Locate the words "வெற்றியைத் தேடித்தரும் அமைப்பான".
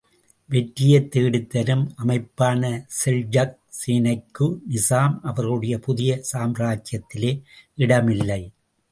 0.49-2.87